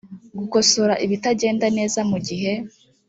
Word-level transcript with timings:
gukosora 0.39 0.93
ibitagenda 1.05 1.65
neza 1.77 1.99
mu 2.09 2.17
gihe 2.27 2.53